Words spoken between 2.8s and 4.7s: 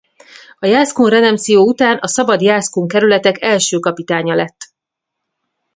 kerület-ek első kapitánya lett.